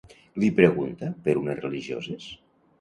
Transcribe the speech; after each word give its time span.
Li 0.43 0.49
pregunta 0.59 1.11
per 1.29 1.37
unes 1.45 1.63
religioses? 1.69 2.29